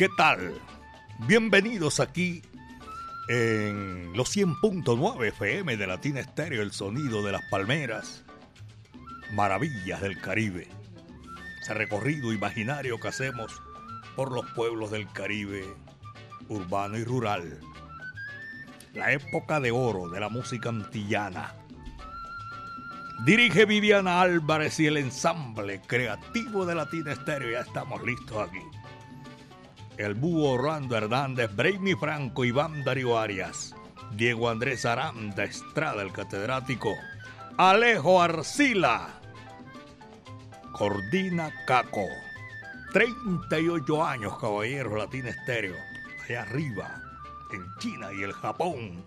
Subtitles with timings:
[0.00, 0.58] ¿Qué tal?
[1.26, 2.40] Bienvenidos aquí
[3.28, 8.24] en los 100.9 FM de Latina Estéreo, el sonido de las palmeras,
[9.34, 10.68] maravillas del Caribe.
[11.60, 13.60] Ese recorrido imaginario que hacemos
[14.16, 15.66] por los pueblos del Caribe,
[16.48, 17.60] urbano y rural.
[18.94, 21.54] La época de oro de la música antillana.
[23.26, 27.50] Dirige Viviana Álvarez y el ensamble creativo de Latina Estéreo.
[27.50, 28.69] Ya estamos listos aquí
[30.00, 33.74] el Búho Orlando Hernández, Brainy Franco, Iván Darío Arias,
[34.16, 36.96] Diego Andrés Aranda Estrada, el catedrático,
[37.58, 39.20] Alejo Arcila,
[40.72, 42.06] Cordina Caco,
[42.94, 45.76] 38 años, caballero Latina Estéreo,
[46.24, 47.02] allá arriba,
[47.52, 49.04] en China y el Japón.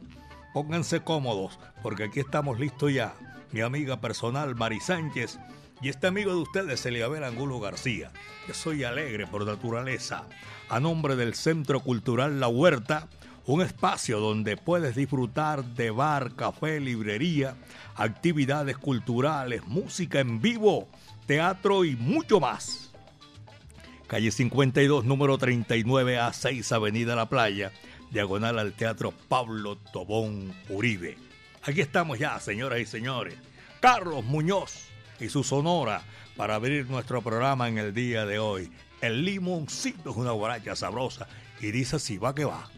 [0.54, 3.16] Pónganse cómodos, porque aquí estamos listos ya.
[3.52, 5.40] Mi amiga personal Mari Sánchez
[5.84, 8.10] y este amigo de ustedes, Eliabel Angulo García.
[8.48, 10.24] Yo soy alegre por naturaleza.
[10.70, 13.10] A nombre del Centro Cultural La Huerta,
[13.46, 17.58] un espacio donde puedes disfrutar de bar, café, librería,
[17.96, 20.88] actividades culturales, música en vivo,
[21.26, 22.94] teatro y mucho más.
[24.08, 27.74] Calle 52, número 39 a 6, Avenida La Playa,
[28.10, 31.18] diagonal al Teatro Pablo Tobón Uribe.
[31.64, 33.36] Aquí estamos ya, señoras y señores.
[33.82, 34.93] Carlos Muñoz
[35.24, 36.04] y su sonora
[36.36, 38.70] para abrir nuestro programa en el día de hoy.
[39.02, 41.28] El limoncito es una guaracha sabrosa
[41.62, 42.70] y dice así va que va.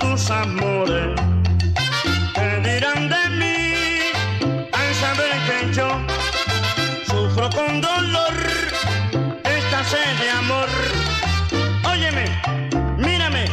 [0.00, 1.14] Tus amores.
[2.34, 3.58] ¿Qué dirán de mí
[4.72, 5.88] al saber que yo
[7.06, 8.34] sufro con dolor
[9.44, 10.68] esta sed de amor?
[11.92, 12.26] Óyeme,
[12.96, 13.44] mírame,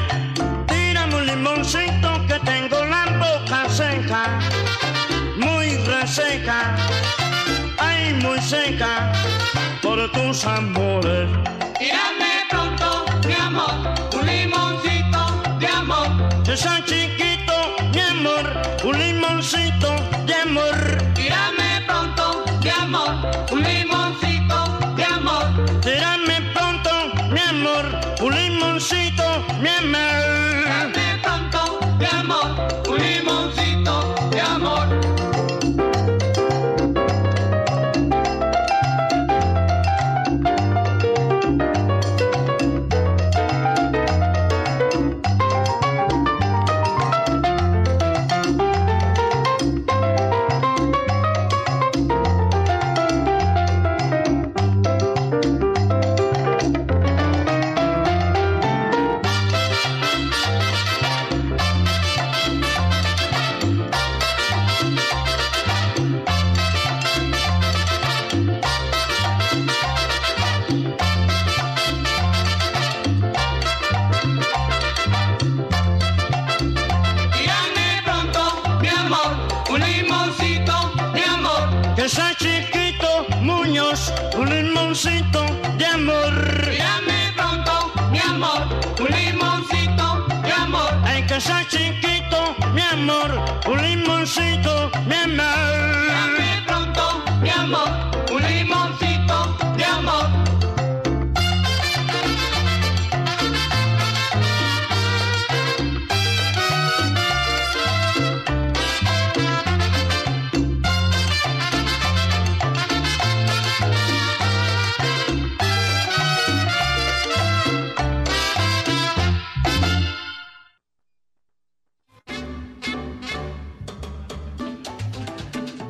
[0.68, 4.40] tírame un limoncito que tengo la boca seca,
[5.38, 6.76] muy reseca,
[7.78, 9.12] ay, muy seca,
[9.82, 11.30] por tus amores.
[16.66, 16.97] Amor.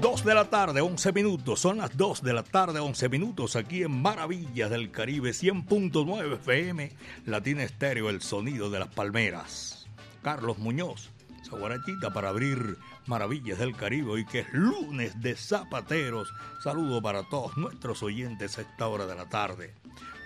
[0.08, 1.60] De la tarde, 11 minutos.
[1.60, 3.58] Son las 2 de la tarde, 11 minutos.
[3.58, 6.92] Aquí en Maravillas del Caribe, 100.9 FM,
[7.26, 9.86] Latina Estéreo, el sonido de las palmeras.
[10.24, 11.10] Carlos Muñoz,
[11.42, 16.34] esa guarachita para abrir Maravillas del Caribe, hoy que es lunes de zapateros.
[16.64, 19.76] Saludo para todos nuestros oyentes a esta hora de la tarde.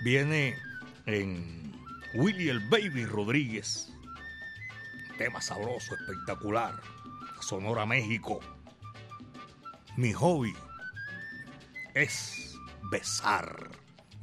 [0.04, 0.58] Viene
[1.08, 1.74] en
[2.14, 3.92] Willy el Baby Rodríguez.
[5.18, 6.80] Tema sabroso, espectacular.
[7.42, 8.42] Sonora México.
[9.98, 10.56] Mi hobby
[11.94, 12.58] es
[12.92, 13.70] besar.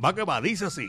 [0.03, 0.88] Va que va, dice así.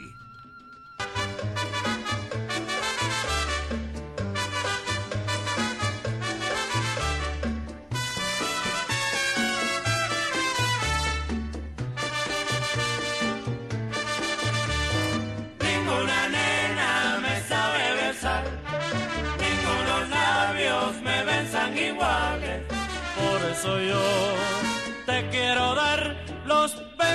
[23.61, 24.38] soy yo.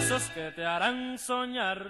[0.05, 1.81] Besos que te harán soñar.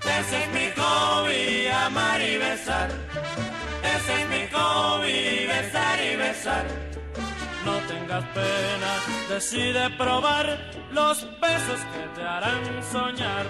[0.00, 2.88] Ese es mi hobby, amar y besar.
[3.94, 6.64] Ese es mi hobby, besar y besar.
[7.66, 8.92] No tengas pena,
[9.28, 10.58] decide probar
[10.90, 13.44] los besos que te harán soñar.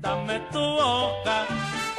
[0.00, 1.44] Dame tu boca,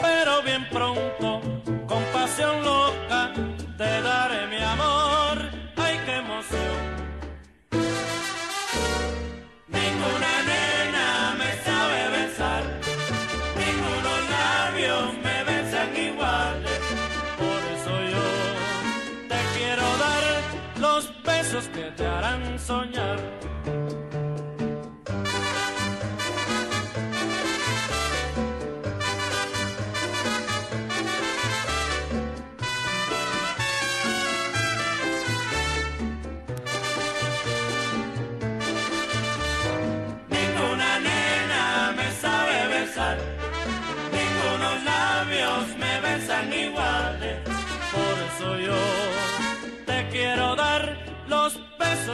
[0.02, 1.42] pero bien pronto,
[1.88, 3.32] con pasión loca,
[3.78, 5.66] te daré mi amor.
[6.06, 6.22] que
[22.66, 23.20] soñar.
[40.30, 43.18] Ninguna nena me sabe besar,
[44.16, 47.40] ningunos labios me besan iguales,
[47.94, 49.15] por eso yo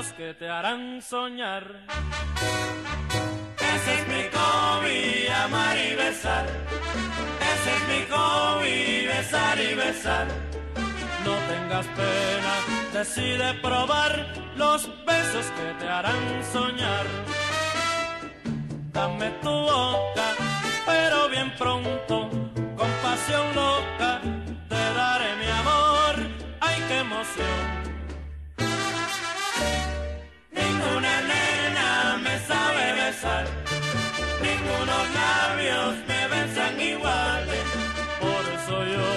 [0.09, 1.63] que te harán soñar.
[3.59, 6.45] Ese es mi hobby, amar y besar.
[7.53, 10.27] Ese es mi hobby, besar y besar.
[11.23, 12.53] No tengas pena,
[12.93, 17.05] decide probar los besos que te harán soñar.
[18.91, 20.27] Dame tu boca,
[20.85, 22.29] pero bien pronto,
[22.75, 24.19] con pasión loca,
[24.67, 26.15] te daré mi amor.
[26.59, 27.90] ¡Ay, qué emoción!
[30.81, 33.45] Ninguna nena me sabe besar,
[34.41, 37.65] ningunos labios me besan iguales.
[38.19, 39.11] Por eso yo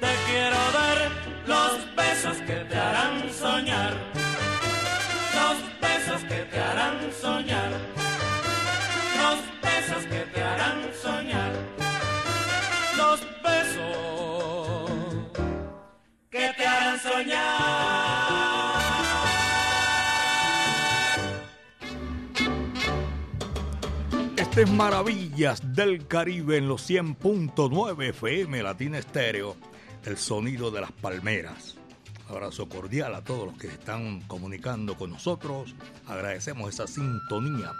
[0.00, 0.98] te quiero dar
[1.46, 3.94] los besos que te harán soñar,
[5.38, 7.70] los besos que te harán soñar,
[9.20, 11.52] los besos que te harán soñar,
[12.96, 13.90] los besos
[16.30, 17.79] que te harán soñar.
[24.60, 29.56] Este es Maravillas del Caribe en los 100.9 FM Latina Estéreo,
[30.04, 31.78] el sonido de las palmeras.
[32.28, 35.74] Abrazo cordial a todos los que están comunicando con nosotros.
[36.06, 37.72] Agradecemos esa sintonía.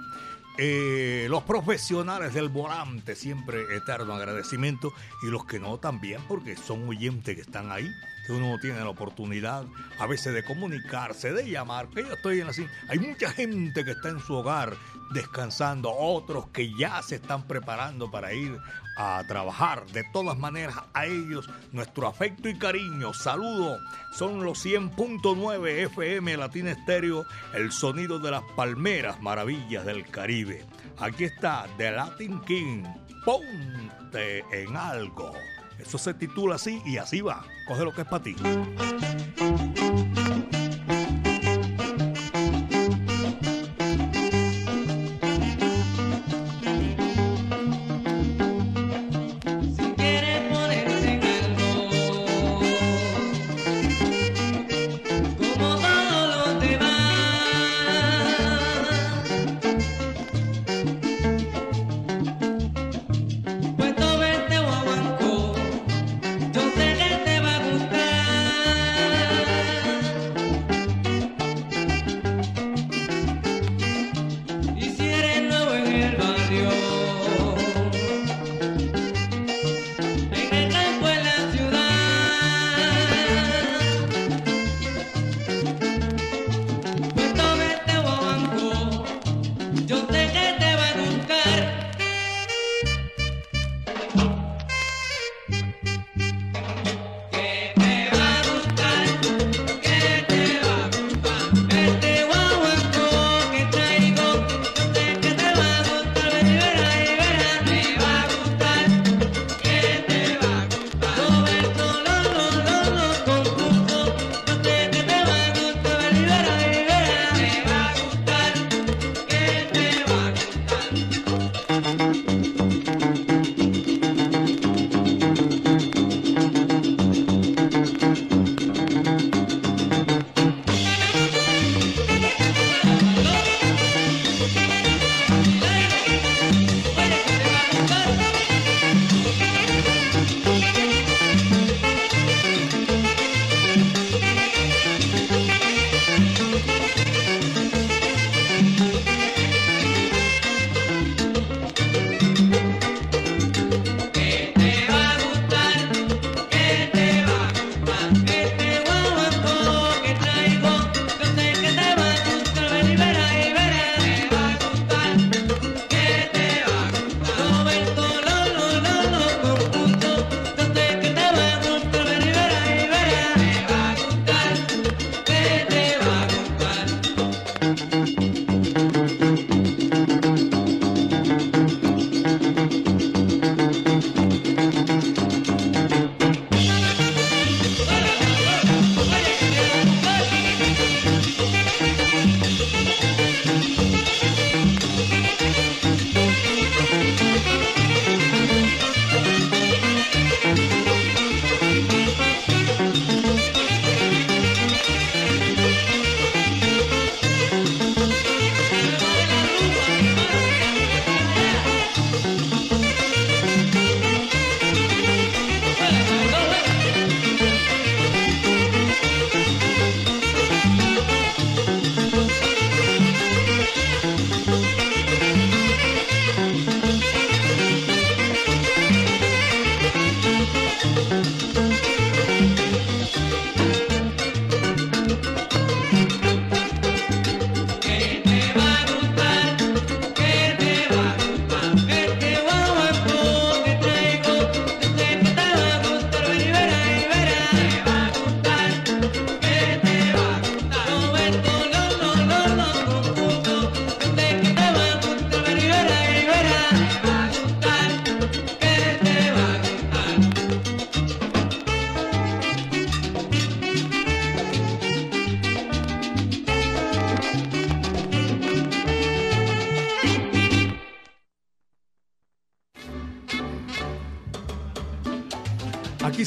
[0.57, 4.91] Eh, los profesionales del volante, siempre eterno agradecimiento.
[5.23, 7.91] Y los que no también, porque son oyentes que están ahí
[8.31, 9.65] que uno tiene la oportunidad
[9.99, 12.65] a veces de comunicarse, de llamar, que yo estoy en así.
[12.89, 14.77] Hay mucha gente que está en su hogar
[15.11, 18.57] descansando, otros que ya se están preparando para ir
[18.97, 19.85] a trabajar.
[19.87, 23.13] De todas maneras, a ellos nuestro afecto y cariño.
[23.15, 23.79] Saludo.
[24.13, 30.65] Son los 100.9 FM Latina Estéreo, el sonido de las palmeras, maravillas del Caribe.
[30.99, 32.85] Aquí está The Latin King.
[33.25, 35.33] Ponte en algo.
[35.81, 37.45] Eso se titula así y así va.
[37.67, 38.37] Coge lo que es para ti.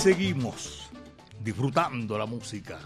[0.03, 0.89] Seguimos
[1.45, 2.77] disfrutando la música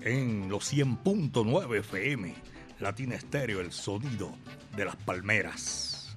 [0.00, 2.34] en los 100.9 FM,
[2.80, 4.34] Latina Estéreo, el sonido
[4.74, 6.16] de las palmeras.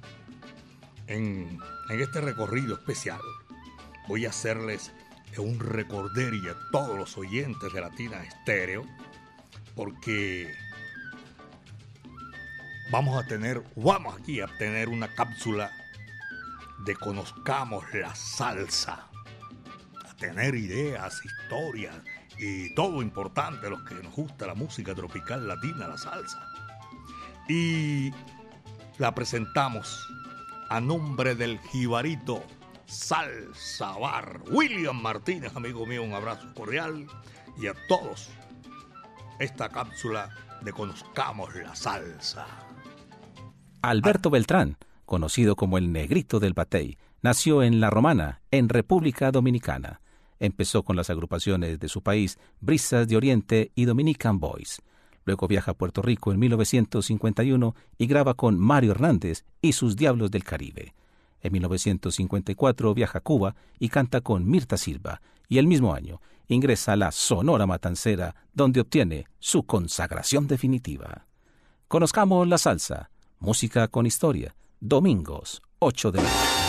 [1.08, 3.20] En, en este recorrido especial
[4.08, 4.94] voy a hacerles
[5.38, 8.86] un recorderio a todos los oyentes de Latina Estéreo,
[9.75, 10.50] porque
[12.89, 15.70] vamos a tener, vamos aquí a tener una cápsula
[16.86, 19.09] de Conozcamos la Salsa
[20.20, 21.96] tener ideas, historias
[22.38, 26.40] y todo importante, los que nos gusta la música tropical latina, la salsa.
[27.48, 28.12] Y
[28.98, 30.08] la presentamos
[30.70, 32.44] a nombre del jibarito
[32.86, 34.42] Salsa Bar.
[34.52, 37.08] William Martínez, amigo mío, un abrazo cordial.
[37.60, 38.30] Y a todos,
[39.40, 40.30] esta cápsula
[40.62, 42.46] de Conozcamos la Salsa.
[43.82, 50.02] Alberto Beltrán, conocido como el Negrito del Batey, nació en La Romana, en República Dominicana
[50.39, 54.81] Empezó con las agrupaciones de su país, Brisas de Oriente y Dominican Boys.
[55.25, 60.31] Luego viaja a Puerto Rico en 1951 y graba con Mario Hernández y sus Diablos
[60.31, 60.93] del Caribe.
[61.41, 66.93] En 1954 viaja a Cuba y canta con Mirta Silva, y el mismo año ingresa
[66.93, 71.27] a la Sonora Matancera, donde obtiene su consagración definitiva.
[71.88, 76.69] Conozcamos la salsa, música con historia, domingos, 8 de mayo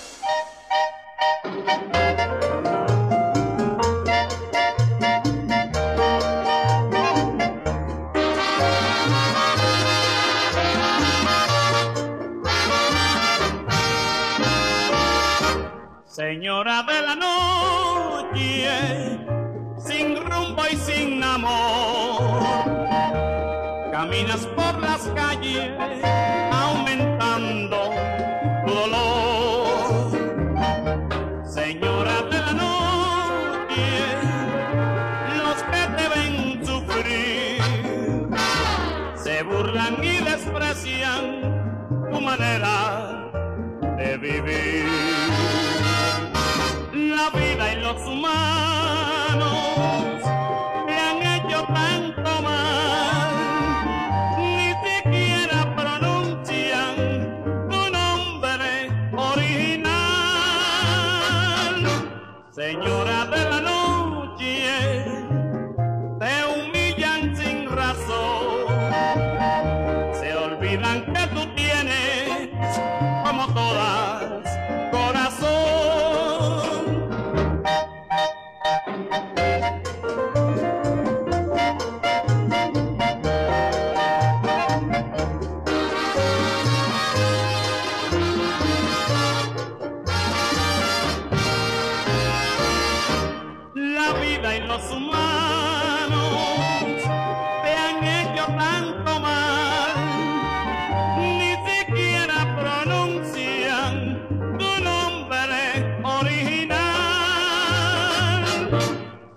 [16.05, 18.69] Señora de la noche,
[19.79, 22.43] sin rumbo y sin amor,
[23.91, 25.80] caminas por las calles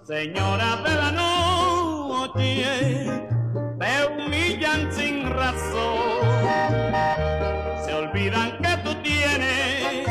[0.06, 3.06] señora de la noche,
[3.78, 5.98] te humillan sin razón.
[7.84, 10.06] Se olvidan que tú tienes,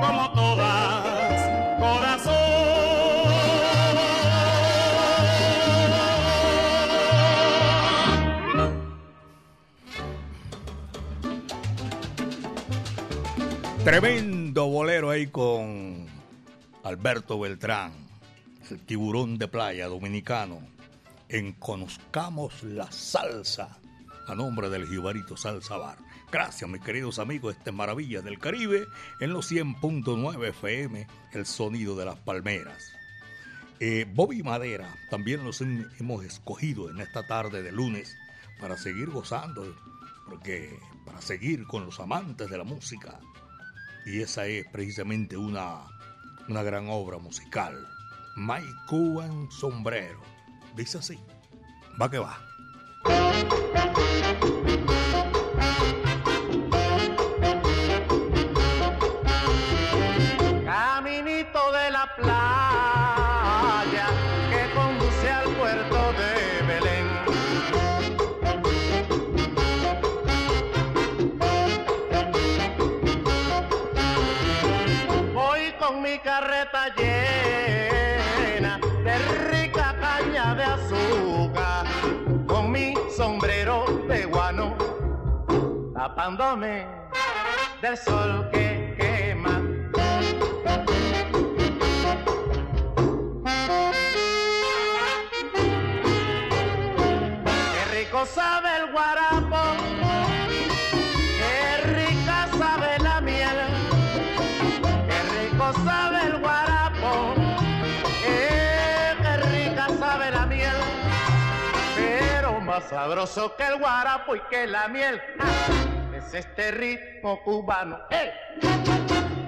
[0.00, 2.34] como todas, corazón.
[13.84, 16.06] Tremendo bolero ahí con
[16.84, 18.03] Alberto Beltrán
[18.70, 20.60] el tiburón de playa dominicano,
[21.28, 23.78] en Conozcamos la Salsa,
[24.26, 25.98] a nombre del Jibarito Salsa Bar.
[26.30, 28.86] Gracias, mis queridos amigos, este Maravilla del Caribe,
[29.20, 32.92] en los 100.9 FM, el sonido de las palmeras.
[33.80, 38.16] Eh, Bobby Madera, también los hemos escogido en esta tarde de lunes
[38.60, 39.74] para seguir gozando,
[40.26, 43.20] porque para seguir con los amantes de la música.
[44.06, 45.82] Y esa es precisamente una,
[46.48, 47.93] una gran obra musical.
[48.36, 50.20] My Cuban Sombrero.
[50.74, 51.18] Dice así.
[52.00, 52.38] Va que va.
[86.24, 86.86] Tapándome
[87.82, 89.60] del sol que quema.
[97.74, 99.62] Qué rico sabe el guarapo,
[101.38, 103.58] qué rica sabe la miel,
[105.06, 107.34] qué rico sabe el guarapo,
[108.26, 110.76] eh, qué rica sabe la miel,
[111.96, 115.20] pero más sabroso que el guarapo y que la miel.
[115.38, 115.83] ¡ah!
[116.36, 117.98] Es este ritmo cubano.
[118.10, 118.32] ¡eh!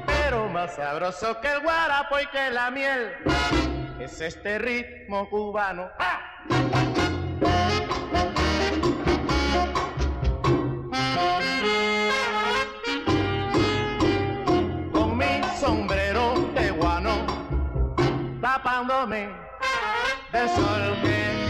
[0.07, 3.13] Pero más sabroso que el guarapo y que la miel
[3.99, 5.89] es este ritmo cubano.
[5.99, 6.21] ¡ah!
[14.93, 17.27] Con mi sombrero de guano,
[18.41, 19.29] tapándome
[20.33, 21.46] del sol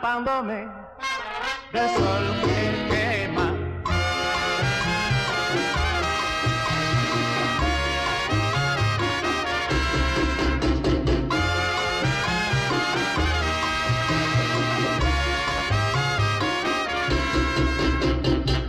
[0.00, 0.66] tapándome
[1.72, 3.54] del sol que quema.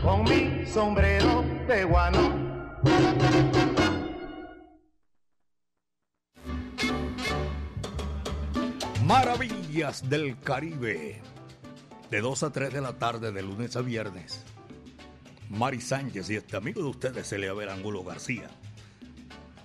[0.03, 2.41] Con mi sombrero de guano.
[9.71, 11.21] Maravillas del Caribe.
[12.09, 14.43] De 2 a 3 de la tarde, de lunes a viernes.
[15.49, 18.49] Mari Sánchez y este amigo de ustedes, Eliabel Angulo García.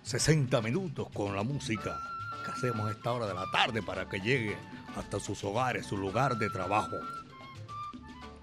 [0.05, 1.99] 60 minutos con la música
[2.45, 4.57] que hacemos a esta hora de la tarde para que llegue
[4.95, 6.97] hasta sus hogares, su lugar de trabajo.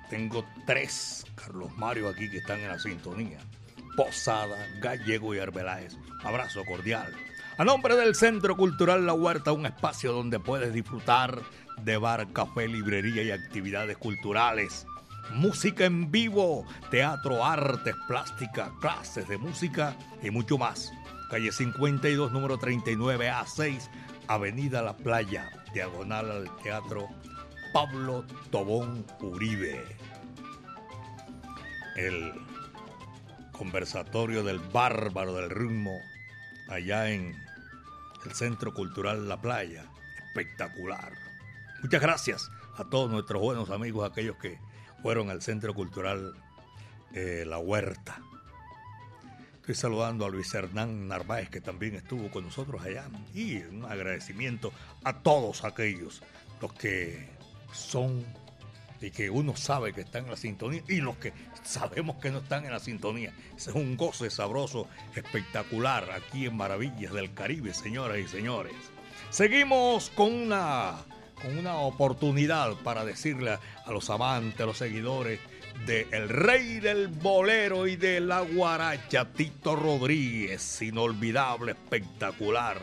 [0.10, 3.39] Tengo tres Carlos Mario aquí que están en la sintonía.
[3.95, 5.95] Posada, Gallego y Arbeláez.
[6.26, 7.13] Abrazo cordial.
[7.56, 11.39] A nombre del Centro Cultural La Huerta, un espacio donde puedes disfrutar
[11.84, 14.88] de bar, café, librería y actividades culturales.
[15.36, 20.92] Música en vivo, teatro, artes, plástica, clases de música y mucho más.
[21.30, 23.88] Calle 52, número 39A6,
[24.28, 27.08] Avenida La Playa, diagonal al Teatro
[27.72, 29.80] Pablo Tobón Uribe.
[31.98, 32.34] El
[33.52, 35.92] conversatorio del bárbaro del ritmo
[36.68, 37.43] allá en
[38.26, 39.86] el Centro Cultural La Playa.
[40.28, 41.14] Espectacular.
[41.82, 44.60] Muchas gracias a todos nuestros buenos amigos, aquellos que
[45.02, 46.34] fueron al Centro Cultural
[47.12, 48.20] La Huerta.
[49.56, 53.06] Estoy saludando a Luis Hernán Narváez, que también estuvo con nosotros allá.
[53.34, 56.22] Y un agradecimiento a todos aquellos,
[56.62, 57.30] los que
[57.72, 58.26] son
[59.00, 62.39] y que uno sabe que están en la sintonía y los que sabemos que no
[62.39, 63.34] están en la sintonía.
[63.56, 68.73] Ese es un goce sabroso, espectacular aquí en Maravillas del Caribe, señoras y señores.
[69.30, 70.95] Seguimos con una,
[71.41, 75.39] con una oportunidad para decirle a los amantes, a los seguidores
[75.86, 82.78] de El Rey del Bolero y de la Guaracha, Tito Rodríguez, inolvidable, espectacular.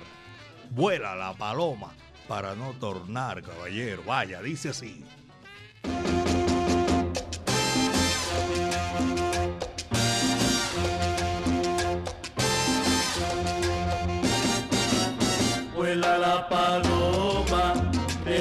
[0.71, 1.95] Vuela la paloma
[2.29, 4.03] para no tornar, caballero.
[4.05, 5.05] Vaya, dice así.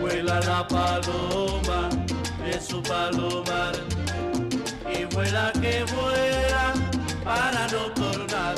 [0.00, 1.88] Vuela la paloma
[2.44, 3.74] de su palomar
[4.92, 6.74] y vuela que vuela
[7.24, 8.54] para no tornar.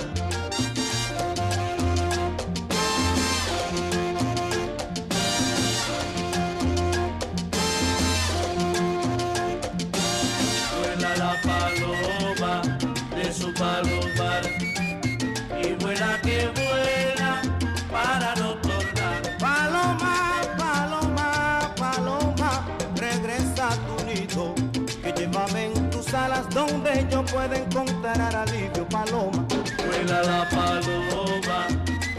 [27.47, 29.47] Pueda encontrar alivio, paloma.
[29.87, 31.67] Vuela la paloma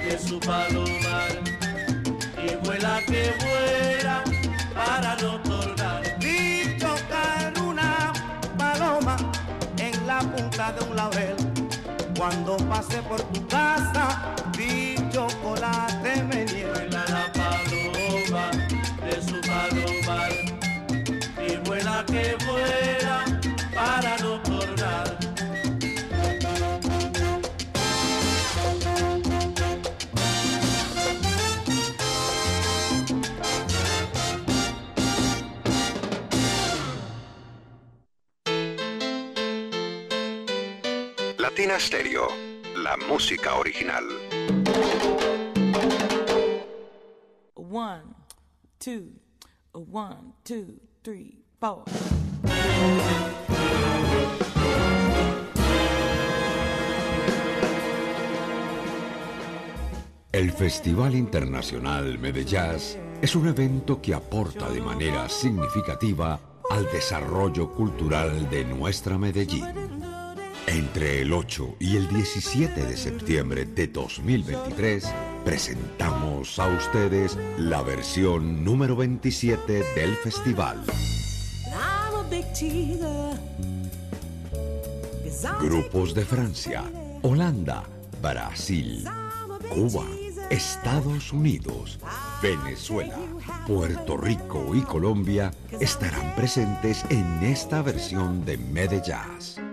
[0.04, 1.32] de su palomar
[2.38, 4.24] y vuela que vuela
[4.74, 6.02] para no tornar.
[6.20, 8.14] Vi chocar una
[8.58, 9.18] paloma
[9.78, 11.36] en la punta de un laurel.
[12.18, 14.34] Cuando pasé por tu casa,
[41.68, 42.28] Latina Stereo,
[42.78, 44.06] la música original.
[47.56, 48.04] One,
[48.80, 49.12] two,
[49.74, 51.84] one, two, three, four.
[60.32, 62.78] El Festival Internacional Medellín
[63.22, 70.17] es un evento que aporta de manera significativa al desarrollo cultural de nuestra Medellín.
[70.68, 75.06] Entre el 8 y el 17 de septiembre de 2023
[75.46, 80.84] presentamos a ustedes la versión número 27 del festival.
[85.62, 86.84] Grupos de Francia,
[87.22, 87.84] Holanda,
[88.22, 89.08] Brasil,
[89.70, 90.06] Cuba,
[90.50, 91.98] Estados Unidos,
[92.42, 93.18] Venezuela,
[93.66, 99.67] Puerto Rico y Colombia estarán presentes en esta versión de Medellín.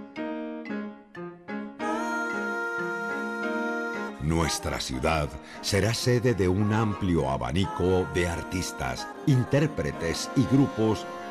[4.25, 5.29] Nuestra ciudad
[5.61, 11.07] será sede de un amplio abanico de artistas, intérpretes y grupos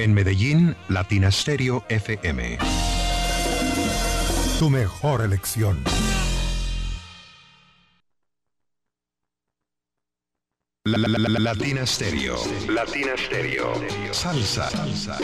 [0.00, 2.56] En Medellín, Latina Stereo FM.
[4.58, 5.84] Tu mejor elección.
[10.86, 12.36] La, la, la- Latina Stereo.
[12.68, 13.74] Latina Stereo.
[14.12, 14.70] Salsa.
[14.70, 15.18] Salsa.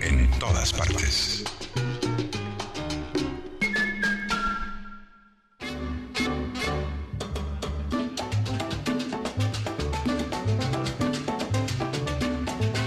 [0.00, 1.42] En todas partes.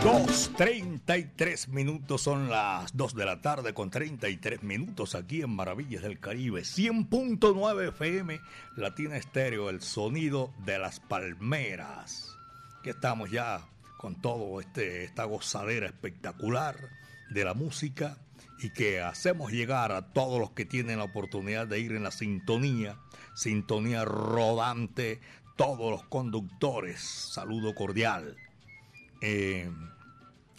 [0.06, 6.04] Dos, 33 minutos, son las 2 de la tarde con 33 minutos aquí en Maravillas
[6.04, 6.62] del Caribe.
[6.62, 8.40] 100.9 FM,
[8.76, 12.38] Latina Estéreo, el sonido de las palmeras.
[12.84, 16.76] Que estamos ya con todo este, esta gozadera espectacular
[17.32, 18.20] de la música
[18.60, 22.12] y que hacemos llegar a todos los que tienen la oportunidad de ir en la
[22.12, 23.00] sintonía,
[23.34, 25.20] sintonía rodante,
[25.58, 28.38] todos los conductores, saludo cordial.
[29.22, 29.68] Eh,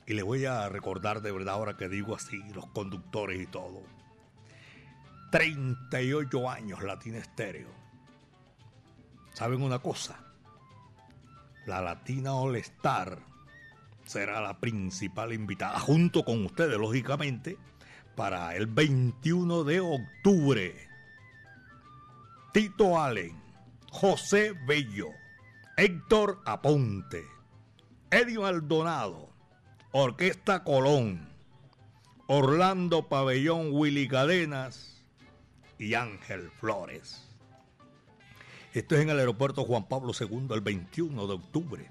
[0.06, 3.82] y le voy a recordar de verdad ahora que digo así, los conductores y todo.
[5.32, 7.68] 38 años Latina Estéreo.
[9.32, 10.18] ¿Saben una cosa?
[11.66, 13.18] La Latina All Star
[14.04, 17.58] será la principal invitada, junto con ustedes, lógicamente,
[18.14, 20.88] para el 21 de octubre.
[22.52, 23.36] Tito Allen,
[23.90, 25.08] José Bello,
[25.76, 27.24] Héctor Aponte,
[28.10, 29.35] Edio Maldonado,
[29.92, 31.28] Orquesta Colón,
[32.26, 35.00] Orlando Pabellón Willy Cadenas
[35.78, 37.24] y Ángel Flores.
[38.74, 41.90] Esto es en el aeropuerto Juan Pablo II el 21 de octubre.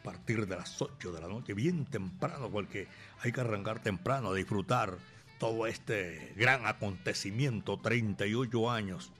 [0.00, 2.88] A partir de las 8 de la noche, bien temprano, porque
[3.20, 4.98] hay que arrancar temprano a disfrutar
[5.38, 9.10] todo este gran acontecimiento, 38 años,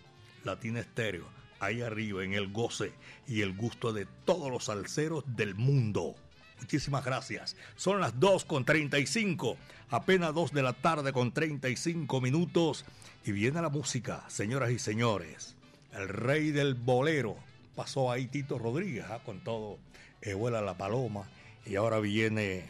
[0.45, 1.27] Latina Estéreo,
[1.59, 2.93] ahí arriba en el goce
[3.27, 6.15] y el gusto de todos los salseros del mundo.
[6.61, 7.57] Muchísimas gracias.
[7.77, 9.57] Son las 2 con 35,
[9.91, 12.85] apenas 2 de la tarde con 35 minutos.
[13.25, 15.55] Y viene la música, señoras y señores.
[15.93, 17.37] El rey del bolero.
[17.75, 19.21] Pasó ahí Tito Rodríguez ¿ah?
[19.25, 19.79] con todo.
[20.21, 21.29] Eh, vuela la paloma.
[21.65, 22.65] Y ahora viene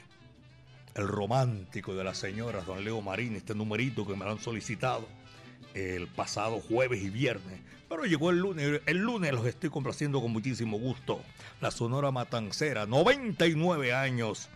[0.94, 5.07] el romántico de las señoras, don Leo Marín, este numerito que me lo han solicitado
[5.75, 7.61] el pasado jueves y viernes.
[7.88, 11.23] Pero llegó el lunes, el lunes los estoy complaciendo con muchísimo gusto.
[11.61, 14.49] La Sonora Matancera, 99 años.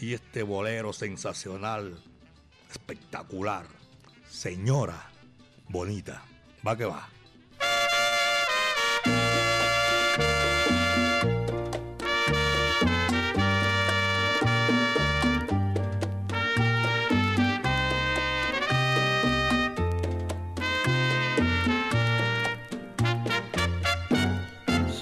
[0.00, 1.98] Y este bolero sensacional,
[2.70, 3.66] espectacular.
[4.28, 5.10] Señora
[5.68, 6.22] bonita.
[6.66, 7.08] Va que va.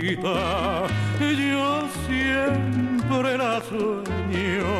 [0.00, 4.70] yo siempre la sueño.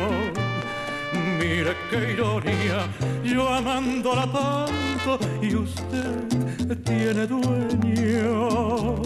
[1.39, 2.87] Mire qué ironía,
[3.23, 9.01] yo amándola tanto y usted tiene dueño.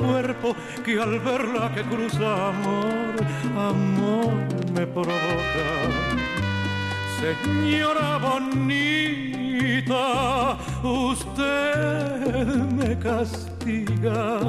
[0.00, 3.14] Cuerpo que al verla que cruza amor,
[3.56, 4.34] amor
[4.74, 5.68] me provoca.
[7.20, 10.04] Señora bonita,
[10.82, 12.46] usted
[12.78, 14.40] me castiga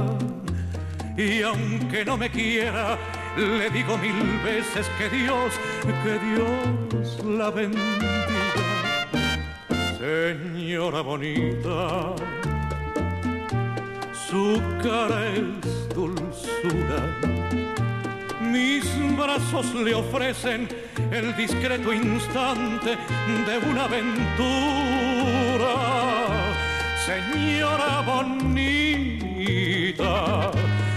[1.18, 2.98] y aunque no me quiera,
[3.36, 5.54] le digo mil veces que Dios,
[6.04, 7.82] que Dios la bendiga.
[10.00, 12.16] Señora bonita,
[14.32, 15.44] su cara es
[15.94, 17.02] dulzura.
[18.40, 18.86] Mis
[19.18, 20.70] brazos le ofrecen
[21.12, 22.92] el discreto instante
[23.46, 24.14] de una aventura.
[27.06, 29.32] Señora bonita,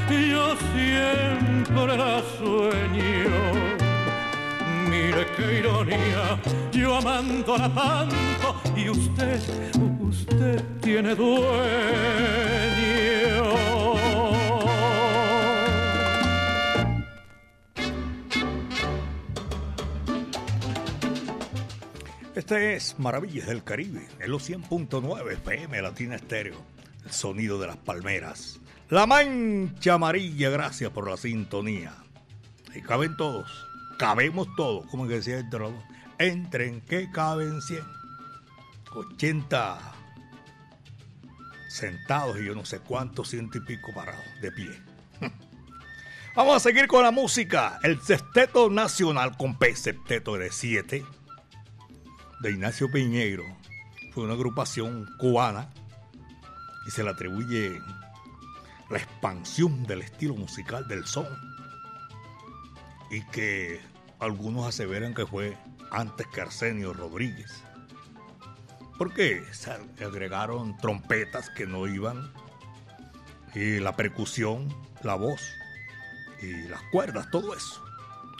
[0.08, 3.34] yo siempre la sueño.
[4.88, 6.38] Mire qué ironía,
[6.72, 9.40] yo amándola tanto y usted,
[10.00, 12.83] usted tiene dueño.
[22.34, 26.60] Este es Maravillas del Caribe, en los 100.9 FM Latina Estéreo,
[27.04, 28.58] el sonido de las palmeras.
[28.88, 31.94] La mancha amarilla, gracias por la sintonía.
[32.74, 33.48] Y caben todos,
[34.00, 35.80] cabemos todos, como decía el trono.
[36.18, 37.84] Entren que caben 100.
[38.96, 39.78] 80
[41.68, 44.82] sentados y yo no sé cuántos, ciento y pico parados, de pie.
[46.34, 47.78] Vamos a seguir con la música.
[47.84, 51.04] El Sexteto Nacional con P, Sexteto de 7,
[52.40, 53.44] de Ignacio Piñeiro.
[54.12, 55.70] Fue una agrupación cubana
[56.86, 57.80] y se le atribuye
[58.90, 61.26] la expansión del estilo musical del son
[63.10, 63.80] y que
[64.18, 65.56] algunos aseveran que fue
[65.90, 67.64] antes que Arsenio Rodríguez
[68.98, 69.72] porque se
[70.04, 72.32] agregaron trompetas que no iban
[73.54, 75.40] y la percusión, la voz
[76.42, 77.84] y las cuerdas, todo eso.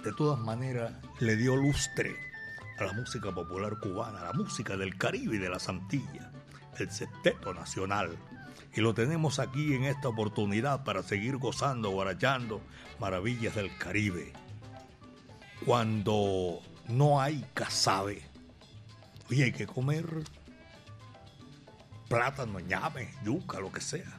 [0.02, 2.16] De todas maneras, le dio lustre
[2.78, 6.26] a la música popular cubana, a la música del Caribe y de las Antillas,
[6.78, 8.16] el Sexteto Nacional.
[8.74, 12.60] Y lo tenemos aquí en esta oportunidad para seguir gozando, guarachando
[12.98, 14.32] maravillas del Caribe.
[15.64, 18.22] Cuando no hay casabe,
[19.30, 20.06] oye, hay que comer
[22.08, 24.18] plátano, ñame, yuca, lo que sea.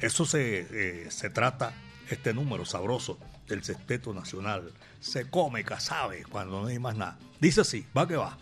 [0.00, 1.74] Eso se, eh, se trata,
[2.08, 4.72] este número sabroso del Sexteto Nacional.
[5.00, 7.18] Se come casabe cuando no hay más nada.
[7.40, 8.36] Dice así, va que va.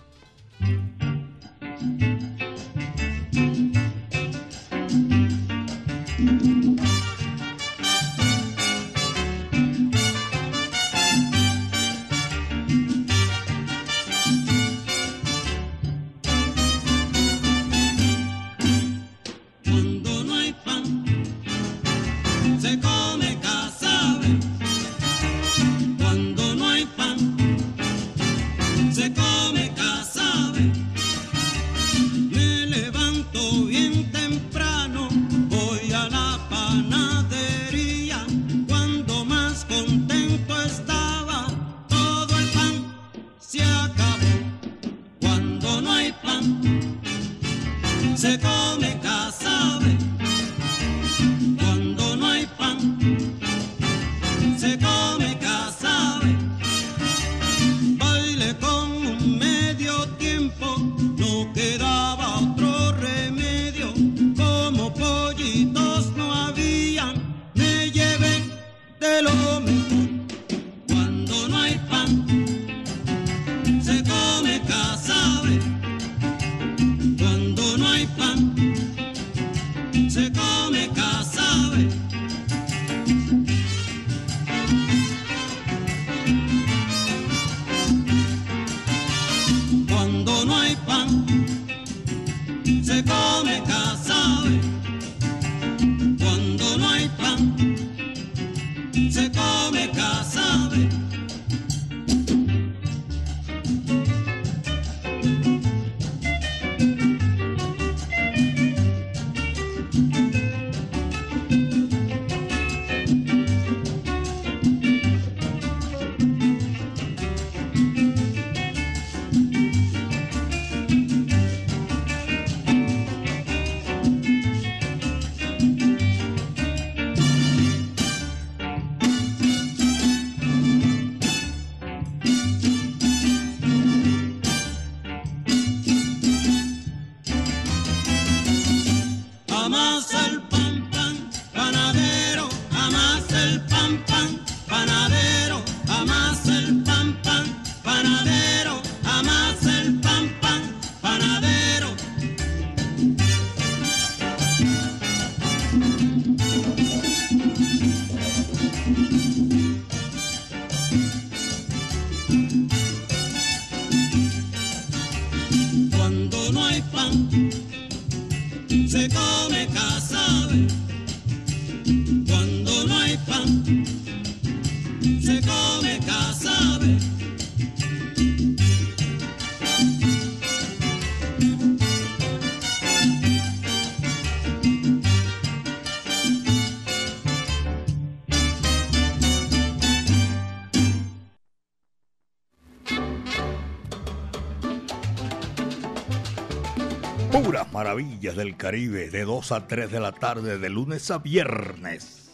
[197.78, 202.28] Maravillas del Caribe de 2 a 3 de la tarde de lunes a viernes.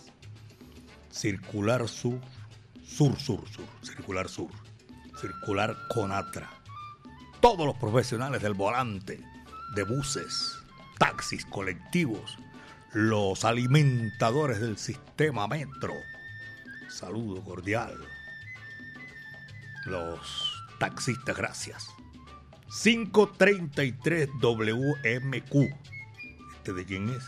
[1.11, 2.19] Circular sur,
[2.83, 4.49] sur, sur, sur, circular sur,
[5.21, 6.49] circular Conatra.
[7.43, 9.21] Todos los profesionales del volante,
[9.75, 10.57] de buses,
[10.99, 12.39] taxis, colectivos,
[12.95, 15.93] los alimentadores del sistema metro.
[16.89, 17.93] Saludo cordial.
[19.85, 21.95] Los taxistas, gracias.
[22.83, 25.55] 533 WMQ.
[26.57, 27.23] ¿Este de quién es?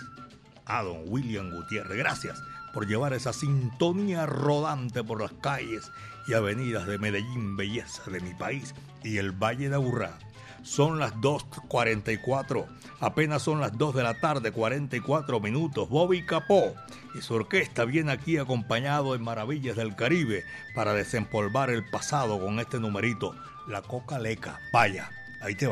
[0.64, 1.97] Ah, don William Gutiérrez.
[1.97, 2.42] Gracias
[2.74, 5.90] por llevar esa sintonía rodante por las calles
[6.26, 8.74] y avenidas de Medellín, belleza de mi país
[9.05, 10.18] y el Valle de Aburrá.
[10.64, 12.66] Son las 2.44,
[12.99, 15.88] apenas son las 2 de la tarde, 44 minutos.
[15.88, 16.74] Bobby Capó
[17.14, 20.42] y su orquesta viene aquí acompañado en Maravillas del Caribe
[20.74, 23.36] para desempolvar el pasado con este numerito,
[23.68, 24.59] La Coca Leca.
[24.72, 25.09] Vaya,
[25.47, 25.66] ahí te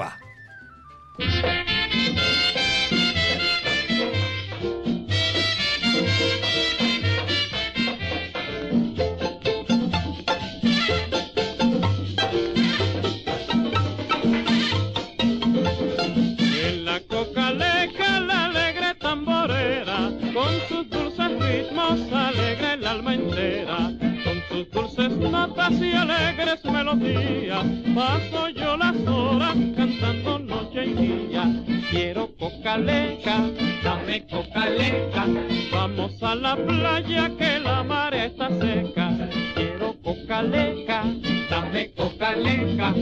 [25.09, 25.44] va.
[25.55, 27.64] bonitas y alegres melodías.
[27.94, 31.62] Paso yo las horas cantando noche y día.
[31.90, 33.50] Quiero cocaleca,
[33.82, 35.26] dame cocaleca.
[35.72, 39.28] Vamos a la playa que la mar está seca.
[39.55, 41.05] Quiero cocaleca,
[41.50, 42.94] dame cocaleca.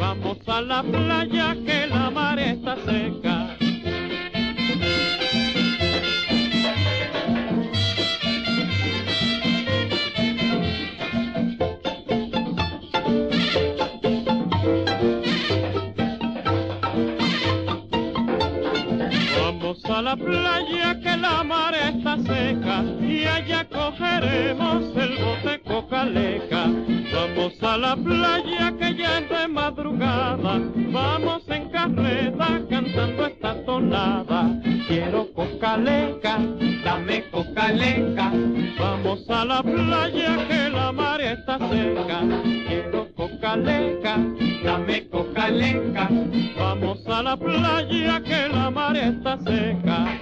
[0.00, 3.59] Vamos a la playa que la mar está seca.
[19.50, 26.66] Vamos a la playa que la mar está seca y allá cogeremos el bote cocaleca.
[27.12, 30.60] Vamos a la playa que ya es de madrugada,
[30.92, 34.60] vamos en carreta cantando esta tonada.
[34.90, 36.40] Quiero cocaleca,
[36.82, 38.32] dame cocaleca.
[38.76, 42.22] Vamos a la playa que la mar está seca.
[42.66, 44.18] Quiero cocaleca,
[44.64, 46.08] dame cocaleca.
[46.58, 50.18] Vamos a la playa que la mar está seca.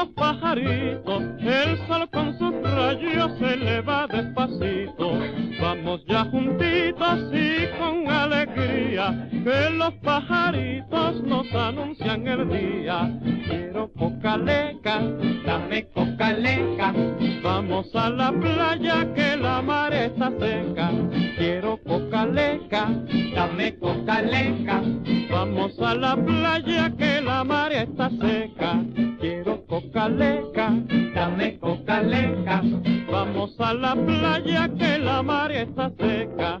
[0.00, 5.18] Los pajaritos, el sol con sus rayos se eleva despacito.
[5.60, 7.39] Vamos ya juntitos y
[9.44, 13.10] que los pajaritos nos anuncian el día.
[13.46, 15.00] Quiero cocaleca,
[15.44, 16.92] dame cocaleca,
[17.42, 20.90] vamos a la playa que la mar está seca.
[21.36, 22.88] Quiero cocaleca,
[23.34, 24.82] dame cocaleca,
[25.30, 28.82] vamos a la playa que la mar está seca.
[29.20, 30.72] Quiero cocaleca,
[31.14, 32.62] dame cocaleca,
[33.10, 36.60] vamos a la playa que la mar está seca.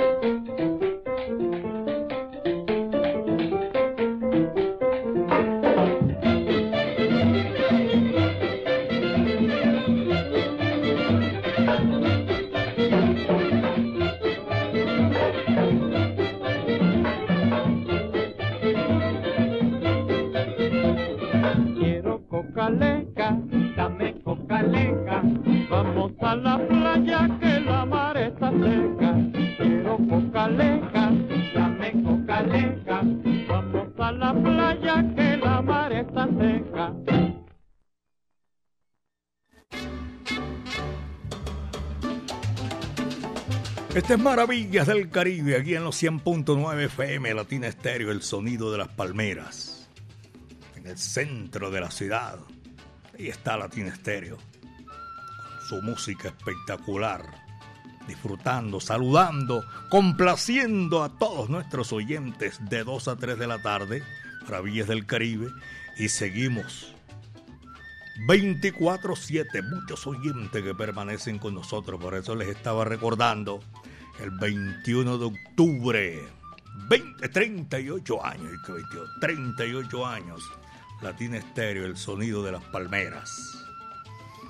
[44.17, 49.87] Maravillas del Caribe, aquí en los 100.9 FM, Latina Estéreo, el sonido de las palmeras.
[50.75, 52.39] En el centro de la ciudad.
[53.17, 54.37] Ahí está Latina Estéreo.
[54.37, 57.23] Con su música espectacular.
[58.05, 64.03] Disfrutando, saludando, complaciendo a todos nuestros oyentes de 2 a 3 de la tarde.
[64.43, 65.47] Maravillas del Caribe.
[65.97, 66.93] Y seguimos
[68.27, 73.61] 24-7, muchos oyentes que permanecen con nosotros, por eso les estaba recordando
[74.19, 76.27] el 21 de octubre,
[76.89, 80.43] 20, 38 años, y que 22, 38 años,
[81.01, 83.65] Latina Estéreo, el sonido de las palmeras.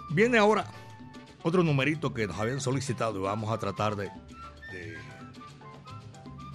[0.10, 0.66] Viene ahora
[1.44, 4.10] otro numerito que nos habían solicitado y vamos a tratar de,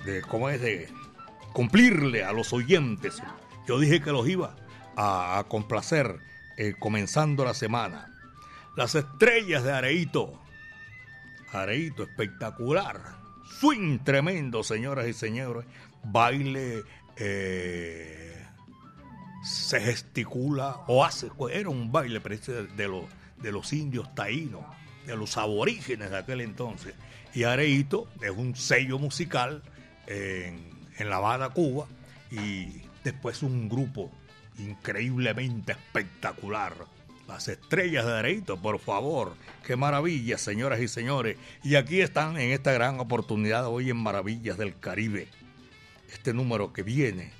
[0.04, 0.61] de, ¿cómo es?
[0.61, 0.88] De
[1.52, 3.22] cumplirle a los oyentes.
[3.66, 4.54] Yo dije que los iba
[4.96, 6.20] a, a complacer
[6.57, 8.12] eh, comenzando la semana.
[8.76, 10.40] Las estrellas de Areito.
[11.62, 13.00] Areito espectacular.
[13.61, 15.64] Swing tremendo, señoras y señores.
[16.02, 16.84] Baile
[17.16, 18.44] eh,
[19.42, 21.28] se gesticula o hace.
[21.52, 23.04] Era un baile de los,
[23.38, 24.64] de los indios taínos,
[25.07, 26.94] de los aborígenes de aquel entonces.
[27.34, 29.62] Y Areito es un sello musical
[30.07, 31.86] en, en La Habana, Cuba.
[32.30, 34.11] Y después un grupo
[34.59, 36.74] increíblemente espectacular.
[37.27, 39.35] Las estrellas de Areito, por favor.
[39.64, 41.37] Qué maravilla, señoras y señores.
[41.64, 45.29] Y aquí están en esta gran oportunidad hoy en Maravillas del Caribe.
[46.12, 47.33] Este número que viene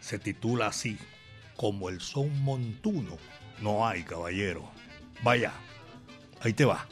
[0.00, 0.98] se titula así,
[1.56, 3.16] como el son montuno.
[3.60, 4.68] No hay, caballero.
[5.22, 5.52] Vaya,
[6.40, 6.88] ahí te va.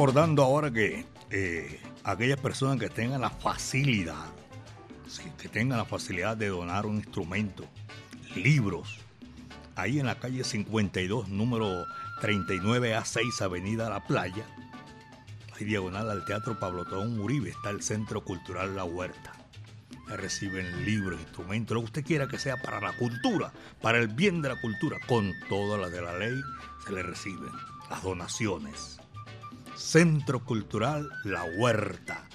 [0.00, 4.24] Acordando ahora que eh, aquellas personas que tengan la facilidad,
[5.36, 7.66] que tengan la facilidad de donar un instrumento,
[8.34, 8.96] libros,
[9.76, 11.84] ahí en la calle 52, número
[12.22, 14.46] 39A6, Avenida La Playa,
[15.54, 19.34] ahí diagonal al Teatro Pablo Tón Uribe, está el Centro Cultural La Huerta.
[20.08, 24.08] Ahí Reciben libros, instrumentos, lo que usted quiera que sea para la cultura, para el
[24.08, 26.40] bien de la cultura, con todas las de la ley
[26.86, 27.52] se le reciben
[27.90, 28.99] las donaciones.
[29.80, 32.28] Centro Cultural La Huerta.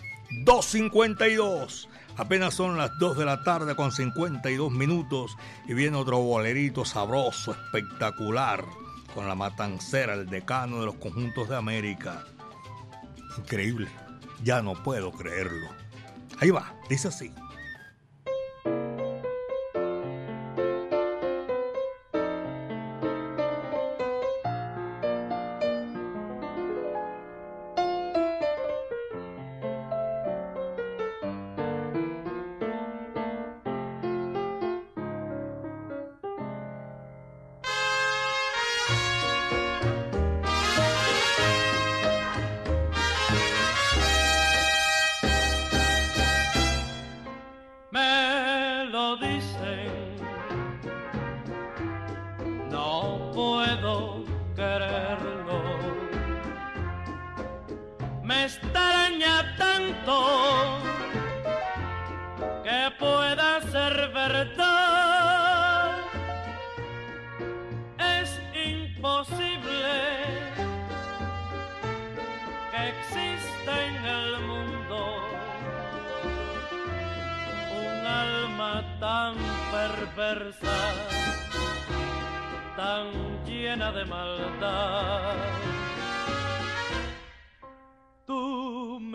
[0.44, 1.88] 252.
[2.18, 5.38] Apenas son las 2 de la tarde con 52 minutos
[5.68, 8.66] y viene otro bolerito sabroso, espectacular,
[9.14, 12.26] con la matancera, el decano de los conjuntos de América.
[13.38, 13.88] Increíble.
[14.44, 15.68] Ya no puedo creerlo.
[16.40, 17.32] Ahí va, dice así.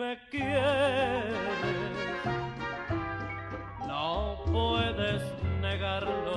[0.01, 1.35] Me quieres,
[3.87, 5.21] no puedes
[5.61, 6.30] negarlo.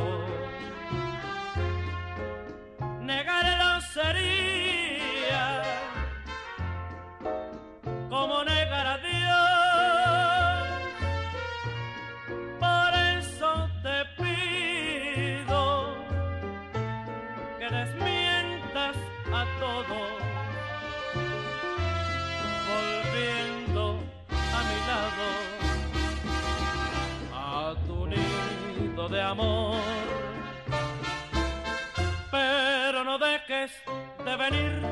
[29.15, 29.77] De amor.
[32.33, 33.71] Pero no dejes
[34.25, 34.83] de venir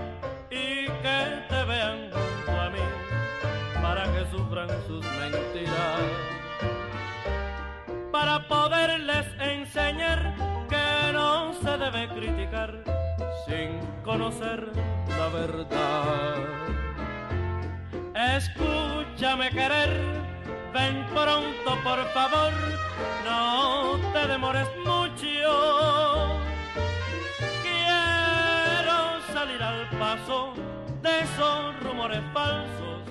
[0.49, 1.19] y que
[1.49, 2.87] te vean junto a mí
[3.83, 6.01] para que sufran sus mentiras
[8.13, 10.35] para poderles enseñar
[10.69, 12.85] que no se debe criticar
[13.45, 14.71] sin conocer
[15.19, 16.37] la verdad.
[18.37, 20.22] Escúchame querer,
[20.73, 22.53] ven pronto por favor,
[23.25, 26.41] no te demores mucho.
[27.63, 30.55] Quiero salir al paso
[31.03, 33.03] de esos rumores falsos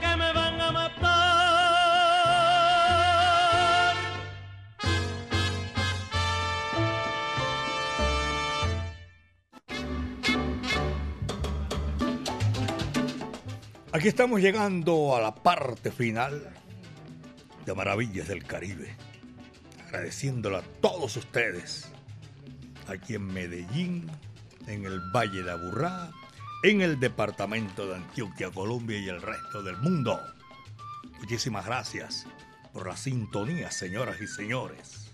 [0.00, 1.22] que me van a matar.
[13.92, 16.61] Aquí estamos llegando a la parte final
[17.64, 18.94] de Maravillas del Caribe.
[19.86, 21.88] Agradeciéndole a todos ustedes,
[22.88, 24.10] aquí en Medellín,
[24.66, 26.10] en el Valle de Aburrá,
[26.62, 30.20] en el departamento de Antioquia, Colombia y el resto del mundo.
[31.18, 32.26] Muchísimas gracias
[32.72, 35.10] por la sintonía, señoras y señores.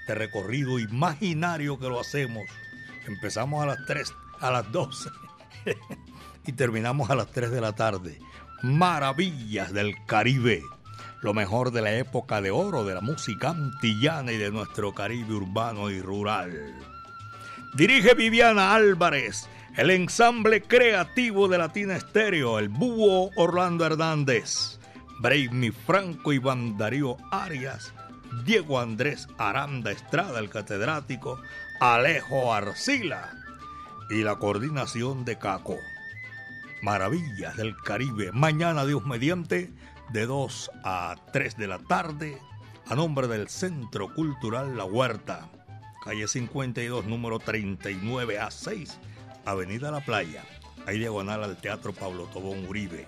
[0.00, 2.44] Este recorrido imaginario que lo hacemos.
[3.06, 5.10] Empezamos a las 3, a las 12
[6.46, 8.18] y terminamos a las 3 de la tarde.
[8.62, 10.62] Maravillas del Caribe.
[11.24, 15.32] Lo mejor de la época de oro de la música antillana y de nuestro Caribe
[15.32, 16.74] urbano y rural.
[17.72, 24.78] Dirige Viviana Álvarez, el ensamble creativo de Latina Estéreo, el búho Orlando Hernández,
[25.20, 26.42] Braimi Franco, y
[26.76, 27.94] Darío Arias,
[28.44, 31.40] Diego Andrés Aranda Estrada, el catedrático,
[31.80, 33.32] Alejo Arcila
[34.10, 35.78] y la coordinación de Caco.
[36.82, 38.30] Maravillas del Caribe.
[38.32, 39.72] Mañana, Dios mediante,
[40.12, 42.38] de 2 a 3 de la tarde,
[42.86, 45.48] a nombre del Centro Cultural La Huerta,
[46.04, 48.98] calle 52, número 39 a 6,
[49.44, 50.44] Avenida La Playa,
[50.86, 53.06] ahí diagonal al Teatro Pablo Tobón Uribe.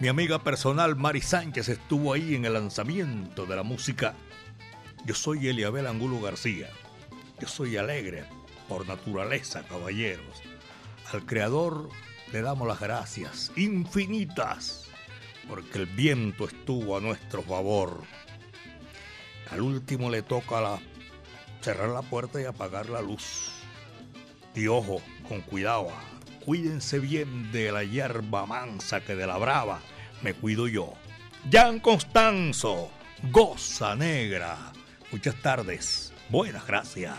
[0.00, 4.14] Mi amiga personal Mari Sánchez estuvo ahí en el lanzamiento de la música.
[5.04, 6.68] Yo soy Eliabel Angulo García.
[7.40, 8.24] Yo soy alegre
[8.68, 10.42] por naturaleza, caballeros.
[11.12, 11.88] Al Creador
[12.32, 14.88] le damos las gracias infinitas
[15.48, 18.02] porque el viento estuvo a nuestro favor.
[19.50, 20.78] Al último le toca la,
[21.60, 23.50] cerrar la puerta y apagar la luz.
[24.54, 25.88] Y ojo, con cuidado,
[26.44, 29.80] cuídense bien de la hierba mansa que de la brava
[30.22, 30.94] me cuido yo.
[31.50, 32.90] Jan Constanzo,
[33.30, 34.72] Goza Negra.
[35.10, 36.12] Muchas tardes.
[36.30, 37.14] Buenas gracias.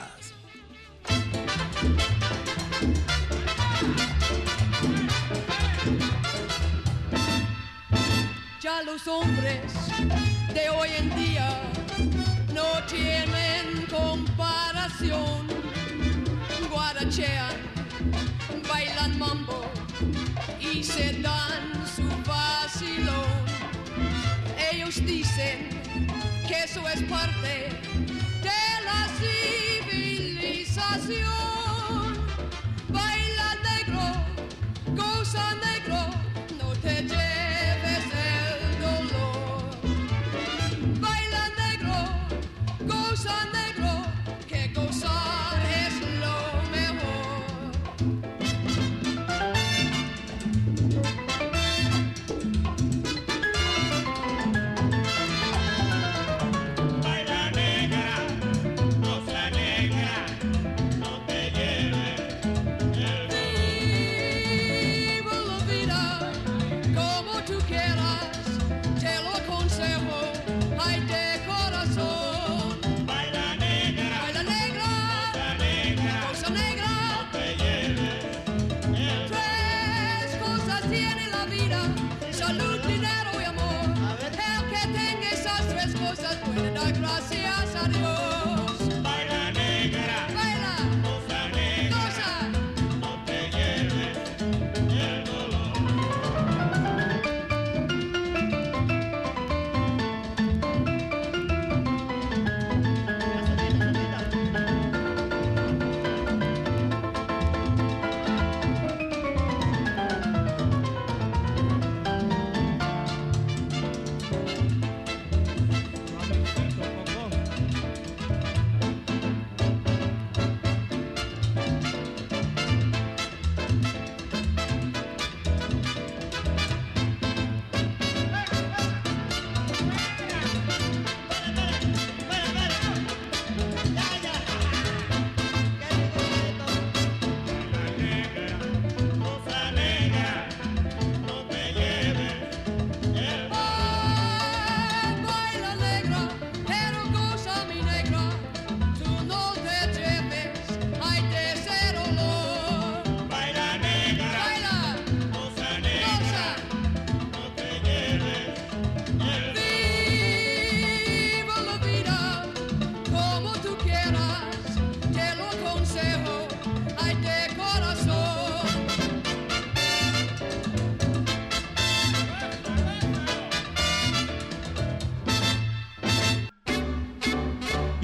[8.94, 9.74] Los hombres
[10.54, 11.50] de hoy en día
[12.54, 15.48] no tienen comparación.
[16.70, 17.56] Guarachean,
[18.70, 19.66] bailan mambo
[20.60, 23.41] y se dan su vacilón.
[24.72, 25.70] Ellos dicen
[26.48, 27.70] que eso es parte
[28.44, 29.08] de la
[29.89, 31.43] civilización.